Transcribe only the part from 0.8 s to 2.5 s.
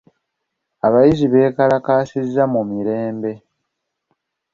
Abayizi beekalakaasirizza